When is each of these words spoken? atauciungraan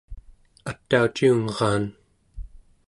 atauciungraan 0.71 1.85